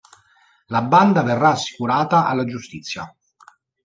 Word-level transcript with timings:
La 0.73 0.81
banda 0.81 1.21
verrà 1.21 1.49
assicurata 1.51 2.25
alla 2.25 2.43
giustizia. 2.43 3.15